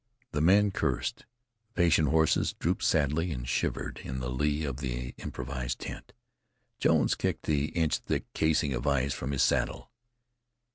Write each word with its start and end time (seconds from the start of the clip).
The 0.31 0.41
men 0.41 0.71
cursed. 0.71 1.27
The 1.67 1.73
patient 1.75 2.07
horses 2.07 2.53
drooped 2.53 2.81
sadly, 2.81 3.29
and 3.31 3.47
shivered 3.47 3.99
in 4.03 4.19
the 4.19 4.31
lee 4.31 4.65
of 4.65 4.77
the 4.77 5.13
improvised 5.19 5.77
tent. 5.79 6.13
Jones 6.79 7.13
kicked 7.13 7.43
the 7.45 7.65
inch 7.65 7.97
thick 7.99 8.25
casing 8.33 8.73
of 8.73 8.87
ice 8.87 9.13
from 9.13 9.29
his 9.29 9.43
saddle. 9.43 9.91